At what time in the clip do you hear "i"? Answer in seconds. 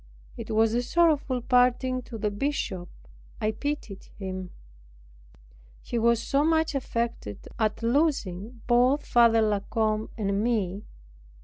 3.39-3.51